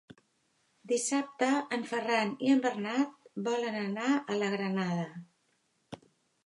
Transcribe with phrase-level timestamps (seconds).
[0.91, 5.07] Dissabte en Ferran i en Bernat volen anar a la Granada.